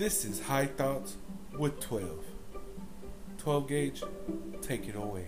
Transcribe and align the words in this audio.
This 0.00 0.24
is 0.24 0.40
High 0.40 0.64
Thoughts 0.64 1.18
with 1.58 1.78
12. 1.78 2.24
12 3.36 3.68
gauge, 3.68 4.02
take 4.62 4.88
it 4.88 4.94
away. 4.94 5.26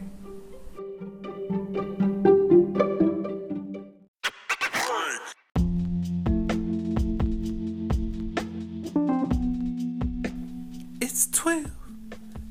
It's 11.02 11.26
12. 11.32 11.70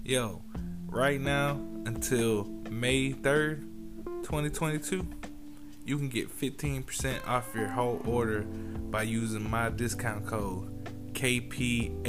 Yo, 0.04 0.44
right 0.86 1.20
now 1.20 1.60
until 1.88 2.44
May 2.70 3.14
3rd, 3.14 3.64
2022, 4.22 5.08
you 5.88 5.98
can 5.98 6.08
get 6.08 6.30
15% 6.30 7.28
off 7.28 7.55
your 7.55 7.70
whole 7.70 7.99
order 8.05 8.41
by 8.44 9.02
using 9.02 9.49
my 9.49 9.70
discount 9.70 10.27
code 10.27 10.67
KPHTWT 11.14 12.02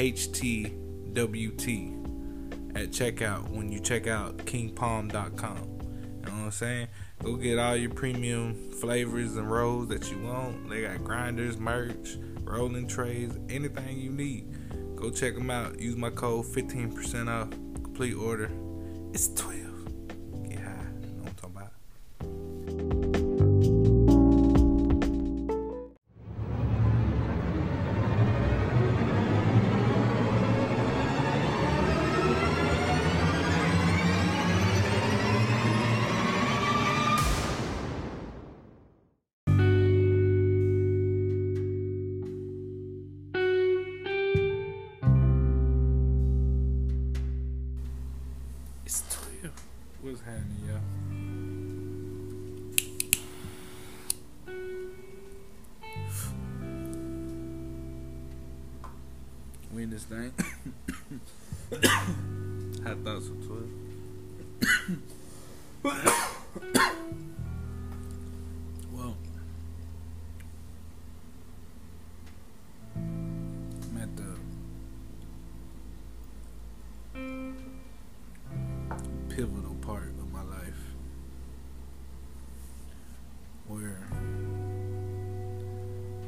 at 2.75 2.91
checkout 2.91 3.49
when 3.51 3.71
you 3.71 3.81
check 3.81 4.07
out 4.07 4.39
kingpalm.com. 4.39 5.57
You 5.59 6.27
know 6.27 6.33
what 6.33 6.45
I'm 6.45 6.51
saying? 6.51 6.89
Go 7.23 7.37
get 7.37 7.59
all 7.59 7.77
your 7.77 7.91
premium 7.91 8.55
flavors 8.81 9.37
and 9.37 9.51
rolls 9.51 9.89
that 9.89 10.11
you 10.11 10.19
want. 10.19 10.69
They 10.71 10.83
got 10.83 11.05
grinders, 11.05 11.59
merch, 11.59 12.17
rolling 12.45 12.87
trays, 12.87 13.37
anything 13.49 13.99
you 13.99 14.11
need. 14.11 14.97
Go 14.97 15.11
check 15.11 15.35
them 15.35 15.51
out. 15.51 15.79
Use 15.79 15.97
my 15.97 16.11
code 16.11 16.47
15% 16.47 17.29
off. 17.29 17.51
Complete 17.83 18.15
order. 18.15 18.51
It's 19.13 19.29
12. 19.35 19.72
What's 50.25 50.39
happening, 50.39 50.63
y'all? 50.69 50.79
We 59.73 59.83
in 59.83 59.91
this 59.91 60.05
thing. 60.05 60.33
Hot 62.85 62.99
thoughts 63.05 63.29
of 63.29 63.47
12. 63.47 63.69
well, 68.93 69.17
I'm 72.95 73.97
at 74.01 74.17
the 74.17 74.37
pivotal 79.35 79.72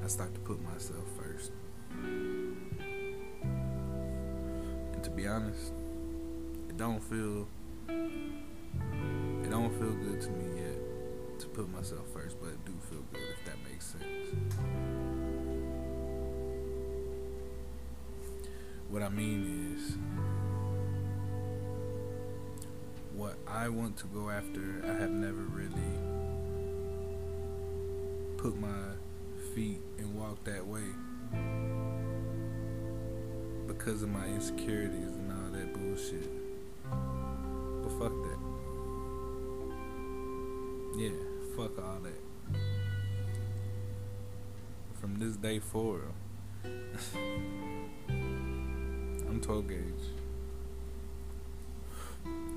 I 0.05 0.07
start 0.07 0.35
to 0.35 0.41
put 0.41 0.63
myself 0.63 1.03
first. 1.17 1.51
And 2.03 2.61
to 5.03 5.09
be 5.09 5.27
honest, 5.27 5.73
it 6.69 6.77
don't 6.77 7.03
feel 7.03 7.49
it 7.89 9.49
don't 9.49 9.73
feel 9.79 9.95
good 9.95 10.21
to 10.21 10.31
me 10.31 10.61
yet 10.61 11.41
to 11.41 11.47
put 11.47 11.73
myself 11.73 12.07
first, 12.13 12.37
but 12.39 12.51
it 12.51 12.63
do 12.67 12.73
feel 12.91 13.03
good 13.15 13.23
if 13.33 13.47
that 13.47 13.57
makes 13.67 13.87
sense. 13.87 14.35
What 18.91 19.01
I 19.03 19.09
mean 19.09 19.73
is 19.75 19.97
what 23.15 23.39
I 23.47 23.71
want 23.71 23.97
to 23.99 24.07
go 24.09 24.29
after, 24.29 24.83
I 24.85 24.93
have 25.01 25.13
never 25.13 25.45
really 25.45 25.95
put 28.37 28.61
my 28.61 28.69
feet 29.55 29.81
and 29.99 30.13
walk 30.19 30.43
that 30.45 30.67
way 30.67 30.83
because 33.69 34.03
of 34.03 34.09
my 34.09 34.27
insecurities 34.27 35.15
and 35.15 35.31
all 35.31 35.51
that 35.53 35.73
bullshit. 35.73 36.29
But 37.83 37.91
fuck 37.99 38.13
that. 38.25 38.39
Yeah, 40.97 41.11
fuck 41.57 41.79
all 41.79 42.01
that. 42.03 42.21
From 45.01 45.19
this 45.19 45.37
day 45.37 45.61
forward, 45.61 46.13
I'm 48.09 49.41
12 49.41 49.69
gauge. 49.69 49.79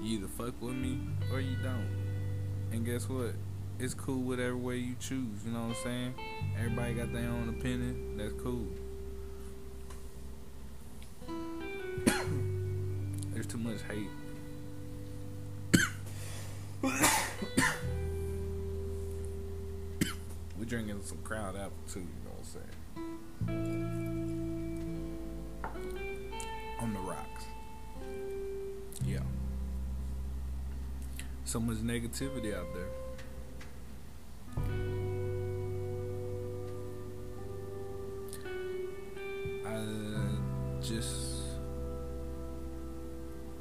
You 0.02 0.18
either 0.18 0.28
fuck 0.28 0.60
with 0.62 0.76
me 0.76 1.00
or 1.32 1.42
you 1.42 1.58
don't. 1.58 1.90
And 2.72 2.84
guess 2.86 3.08
what? 3.08 3.36
It's 3.80 3.94
cool 3.94 4.24
whatever 4.24 4.58
way 4.58 4.78
you 4.78 4.96
choose, 5.00 5.46
you 5.46 5.52
know 5.52 5.68
what 5.68 5.78
I'm 5.78 5.84
saying? 5.84 6.16
Everybody 6.58 6.96
got 6.96 7.14
their 7.14 7.30
own 7.30 7.50
opinion. 7.50 8.18
That's 8.18 8.34
cool. 8.42 8.66
There's 13.34 13.46
too 13.46 13.60
much 13.60 13.78
hate. 13.88 14.10
We're 20.58 20.66
drinking 20.66 21.04
some 21.04 21.20
Crown 21.20 21.56
Apple 21.56 21.78
too, 21.88 22.00
you 22.00 22.08
know 22.26 22.32
what 22.32 22.40
I'm 22.40 22.46
saying? 22.56 22.66
On 26.82 26.94
the 26.94 27.00
rocks. 27.00 27.46
Yeah. 29.06 29.20
So 31.46 31.60
much 31.60 31.78
negativity 31.78 32.58
out 32.58 32.74
there. 32.74 32.90
Just 40.88 41.44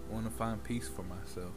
want 0.09 0.25
to 0.27 0.31
find 0.31 0.63
peace 0.63 0.89
for 0.89 1.03
myself. 1.03 1.51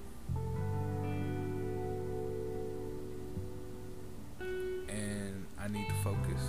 And 4.40 5.46
I 5.60 5.68
need 5.68 5.88
to 5.88 5.94
focus 6.04 6.42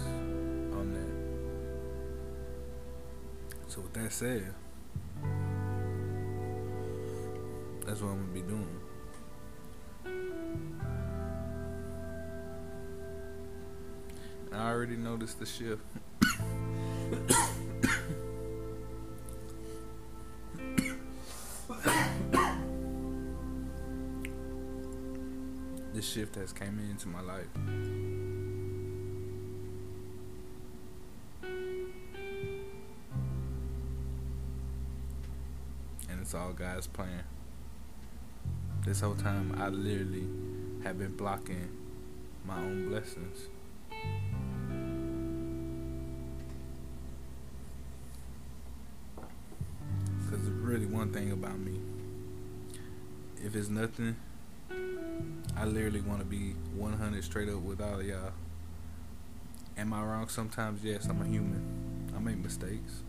on 0.72 0.94
that. 0.94 1.12
So, 3.70 3.82
with 3.82 3.92
that 3.92 4.10
said, 4.10 4.54
that's 7.86 8.00
what 8.00 8.12
I'm 8.12 8.20
gonna 8.20 8.32
be 8.32 8.40
doing. 8.40 8.80
I 14.50 14.70
already 14.70 14.96
noticed 14.96 15.38
the 15.38 15.46
shift. 15.46 15.84
shift 26.10 26.34
has 26.34 26.52
came 26.52 26.80
into 26.90 27.06
my 27.06 27.20
life. 27.20 27.46
And 36.10 36.20
it's 36.20 36.34
all 36.34 36.52
God's 36.52 36.88
plan. 36.88 37.22
This 38.84 39.02
whole 39.02 39.14
time, 39.14 39.54
I 39.56 39.68
literally 39.68 40.26
have 40.82 40.98
been 40.98 41.14
blocking 41.16 41.68
my 42.44 42.56
own 42.56 42.88
blessings. 42.88 43.46
Because 50.24 50.44
really, 50.48 50.86
one 50.86 51.12
thing 51.12 51.30
about 51.30 51.60
me, 51.60 51.78
if 53.44 53.54
it's 53.54 53.68
nothing, 53.68 54.16
I 55.56 55.64
literally 55.64 56.00
want 56.00 56.20
to 56.20 56.26
be 56.26 56.54
100 56.74 57.22
straight 57.22 57.48
up 57.48 57.60
with 57.60 57.80
all 57.80 58.00
of 58.00 58.06
y'all. 58.06 58.32
Am 59.76 59.92
I 59.92 60.02
wrong 60.02 60.28
sometimes? 60.28 60.82
Yes, 60.82 61.06
I'm 61.06 61.20
a 61.20 61.26
human. 61.26 62.10
I 62.16 62.18
make 62.18 62.38
mistakes. 62.38 63.02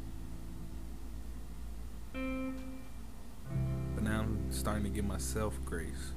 But 2.13 4.03
now 4.03 4.21
I'm 4.21 4.51
starting 4.51 4.83
to 4.83 4.89
give 4.89 5.05
myself 5.05 5.57
grace. 5.65 6.13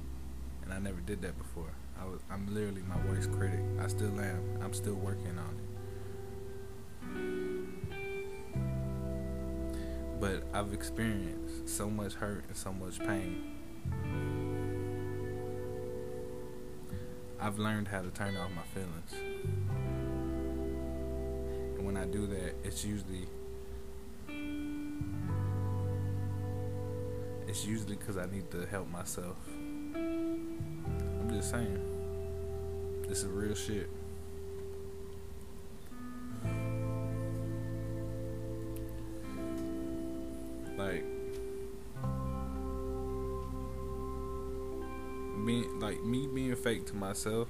And 0.63 0.73
I 0.73 0.79
never 0.79 0.99
did 1.01 1.21
that 1.21 1.37
before. 1.37 1.71
I 1.99 2.05
was, 2.05 2.19
I'm 2.29 2.53
literally 2.53 2.81
my 2.81 2.97
worst 3.07 3.31
critic. 3.31 3.61
I 3.79 3.87
still 3.87 4.19
am. 4.19 4.59
I'm 4.61 4.73
still 4.73 4.95
working 4.95 5.37
on 5.37 5.55
it. 5.55 5.61
But 10.19 10.43
I've 10.53 10.73
experienced 10.73 11.69
so 11.69 11.89
much 11.89 12.13
hurt 12.13 12.43
and 12.47 12.57
so 12.57 12.73
much 12.73 12.99
pain. 12.99 13.53
I've 17.39 17.59
learned 17.59 17.87
how 17.87 18.01
to 18.01 18.09
turn 18.09 18.35
off 18.37 18.49
my 18.55 18.63
feelings. 18.73 19.13
And 21.77 21.85
when 21.85 21.97
I 21.97 22.05
do 22.05 22.25
that, 22.27 22.55
it's 22.63 22.85
usually 22.85 23.27
it's 27.47 27.65
usually 27.65 27.95
because 27.95 28.17
I 28.17 28.25
need 28.25 28.49
to 28.51 28.65
help 28.65 28.89
myself. 28.89 29.37
I'm 29.47 31.29
just 31.29 31.51
saying. 31.51 31.81
This 33.07 33.19
is 33.19 33.27
real 33.27 33.53
shit. 33.53 33.89
Being 45.45 45.79
like 45.79 46.03
me 46.03 46.27
being 46.27 46.55
fake 46.55 46.87
to 46.87 46.95
myself 46.95 47.47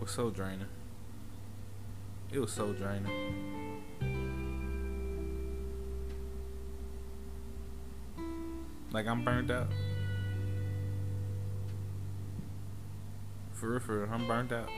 was 0.00 0.10
so 0.10 0.30
draining. 0.30 0.66
It 2.32 2.40
was 2.40 2.52
so 2.52 2.72
draining. 2.72 3.82
Like 8.92 9.06
I'm 9.06 9.24
burnt 9.24 9.50
out. 9.50 9.68
For 13.52 13.70
real, 13.70 13.80
for 13.80 14.00
real, 14.00 14.12
I'm 14.12 14.26
burnt 14.26 14.52
out. 14.52 14.68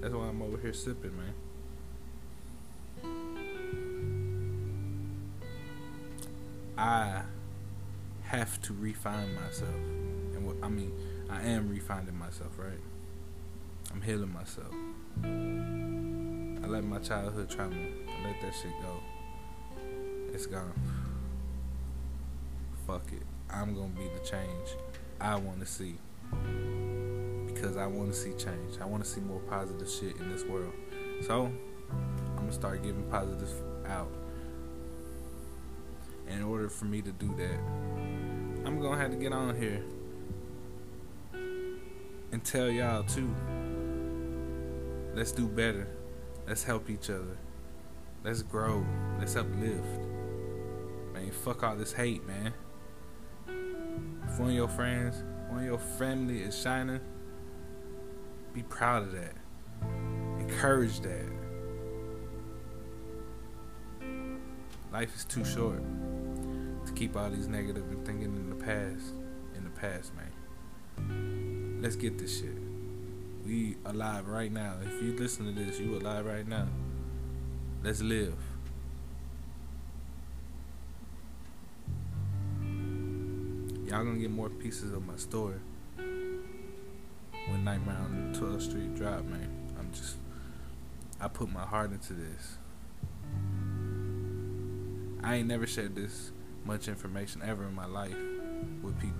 That's 0.00 0.14
why 0.14 0.26
I'm 0.28 0.42
over 0.42 0.58
here 0.58 0.72
sipping, 0.72 1.12
man. 1.16 1.34
I 6.76 7.22
have 8.36 8.60
to 8.62 8.72
refine 8.74 9.34
myself. 9.34 9.74
And 10.34 10.46
what 10.46 10.56
I 10.62 10.68
mean, 10.68 10.92
I 11.30 11.42
am 11.42 11.68
refining 11.68 12.16
myself, 12.18 12.58
right? 12.58 12.80
I'm 13.92 14.02
healing 14.02 14.32
myself. 14.32 14.72
I 15.24 16.66
let 16.66 16.84
my 16.84 16.98
childhood 16.98 17.50
trauma, 17.50 17.74
I 17.74 18.24
let 18.24 18.40
that 18.42 18.54
shit 18.54 18.72
go. 18.82 19.00
It's 20.32 20.46
gone 20.46 20.72
fuck 22.86 23.12
it. 23.12 23.22
I'm 23.48 23.74
gonna 23.74 23.88
be 23.88 24.08
the 24.08 24.24
change 24.28 24.76
I 25.20 25.36
want 25.36 25.60
to 25.60 25.66
see 25.66 25.94
because 27.46 27.76
I 27.76 27.86
want 27.86 28.12
to 28.12 28.18
see 28.18 28.32
change. 28.32 28.78
I 28.80 28.84
want 28.84 29.04
to 29.04 29.08
see 29.08 29.20
more 29.20 29.40
positive 29.40 29.88
shit 29.88 30.16
in 30.16 30.30
this 30.30 30.44
world. 30.44 30.72
So 31.26 31.50
I'm 31.90 32.36
gonna 32.36 32.52
start 32.52 32.82
giving 32.82 33.04
positive 33.04 33.50
out. 33.86 34.10
In 36.28 36.42
order 36.42 36.68
for 36.68 36.86
me 36.86 37.02
to 37.02 37.12
do 37.12 37.34
that, 37.36 37.58
I'm 38.64 38.80
gonna 38.80 39.00
have 39.00 39.10
to 39.10 39.16
get 39.16 39.32
on 39.32 39.56
here 39.56 39.82
and 42.30 42.44
tell 42.44 42.70
y'all 42.70 43.02
too. 43.02 43.34
Let's 45.14 45.32
do 45.32 45.46
better. 45.46 45.88
Let's 46.46 46.62
help 46.62 46.88
each 46.88 47.10
other. 47.10 47.36
Let's 48.24 48.42
grow. 48.42 48.86
Let's 49.18 49.36
uplift. 49.36 50.00
Man, 51.12 51.30
fuck 51.30 51.62
all 51.62 51.76
this 51.76 51.92
hate, 51.92 52.26
man. 52.26 52.54
If 54.28 54.38
one 54.38 54.50
of 54.50 54.54
your 54.54 54.68
friends, 54.68 55.22
one 55.48 55.60
of 55.60 55.66
your 55.66 55.78
family 55.78 56.42
is 56.42 56.58
shining, 56.58 57.00
be 58.54 58.62
proud 58.62 59.02
of 59.02 59.12
that. 59.12 59.34
Encourage 60.38 61.00
that. 61.00 61.26
Life 64.92 65.14
is 65.16 65.24
too 65.24 65.44
short 65.44 65.82
to 66.86 66.92
keep 66.92 67.16
all 67.16 67.30
these 67.30 67.48
negative 67.48 67.84
and 67.90 68.04
thinking 68.06 68.34
in 68.36 68.48
the 68.50 68.56
past. 68.56 69.14
In 69.56 69.64
the 69.64 69.70
past, 69.70 70.12
man. 70.14 71.80
Let's 71.82 71.96
get 71.96 72.18
this 72.18 72.40
shit. 72.40 72.56
We 73.44 73.76
alive 73.84 74.28
right 74.28 74.52
now. 74.52 74.76
If 74.82 75.02
you 75.02 75.16
listen 75.16 75.46
to 75.46 75.52
this, 75.52 75.78
you 75.80 75.96
alive 75.96 76.26
right 76.26 76.46
now. 76.46 76.68
Let's 77.82 78.00
live. 78.00 78.36
y'all 83.92 84.04
gonna 84.04 84.18
get 84.18 84.30
more 84.30 84.48
pieces 84.48 84.90
of 84.90 85.06
my 85.06 85.16
story 85.16 85.58
when 85.96 87.62
Nightmare 87.62 87.98
on 87.98 88.34
12th 88.34 88.62
Street 88.62 88.94
drop, 88.94 89.22
man. 89.26 89.50
I'm 89.78 89.92
just, 89.92 90.16
I 91.20 91.28
put 91.28 91.52
my 91.52 91.60
heart 91.60 91.92
into 91.92 92.14
this. 92.14 92.56
I 95.22 95.34
ain't 95.34 95.46
never 95.46 95.66
shared 95.66 95.94
this 95.94 96.32
much 96.64 96.88
information 96.88 97.42
ever 97.44 97.64
in 97.64 97.74
my 97.74 97.86
life 97.86 98.16
with 98.82 98.98
people. 99.00 99.18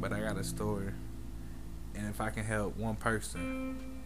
But 0.00 0.12
I 0.12 0.20
got 0.20 0.36
a 0.36 0.44
story, 0.44 0.92
and 1.94 2.08
if 2.08 2.20
I 2.20 2.30
can 2.30 2.44
help 2.44 2.76
one 2.76 2.96
person, 2.96 4.02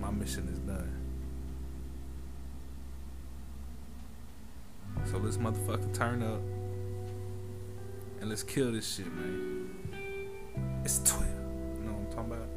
my 0.00 0.10
mission 0.10 0.48
is 0.48 0.58
done. 0.58 0.92
So 5.04 5.18
let's 5.18 5.36
motherfucking 5.36 5.94
turn 5.94 6.22
up. 6.22 6.40
And 8.20 8.30
let's 8.30 8.42
kill 8.42 8.72
this 8.72 8.96
shit, 8.96 9.06
man. 9.12 9.70
It's 10.84 10.98
12. 11.04 11.24
You 11.24 11.84
know 11.84 11.92
what 11.92 12.00
I'm 12.00 12.16
talking 12.16 12.32
about? 12.32 12.55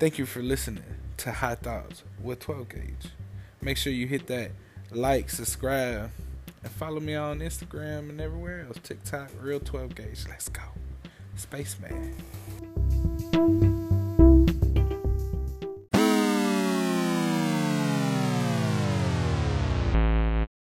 Thank 0.00 0.16
you 0.16 0.24
for 0.24 0.40
listening 0.40 0.82
to 1.18 1.30
High 1.30 1.56
Thoughts 1.56 2.04
with 2.22 2.40
12 2.40 2.70
Gauge. 2.70 3.10
Make 3.60 3.76
sure 3.76 3.92
you 3.92 4.06
hit 4.06 4.28
that 4.28 4.52
like, 4.92 5.28
subscribe, 5.28 6.10
and 6.62 6.72
follow 6.72 7.00
me 7.00 7.14
on 7.16 7.40
Instagram 7.40 8.08
and 8.08 8.18
everywhere 8.18 8.64
else. 8.66 8.78
TikTok, 8.82 9.28
Real 9.42 9.60
12 9.60 9.94
Gauge. 9.94 10.24
Let's 10.26 10.48
go. 10.48 10.62
Spaceman. 11.36 12.16